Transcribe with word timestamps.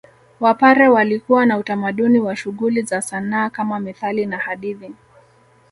Wapare 0.39 0.87
walikuwa 0.87 1.45
na 1.45 1.57
utamaduni 1.57 2.19
wa 2.19 2.35
shughuli 2.35 2.81
za 2.81 3.01
sanaa 3.01 3.49
kama 3.49 3.79
methali 3.79 4.25
na 4.25 4.37
hadithi 4.37 4.91